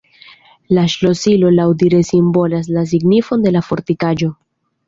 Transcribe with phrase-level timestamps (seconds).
[0.77, 4.33] La ŝlosilo laŭdire simbolas la signifon de la fortikaĵo.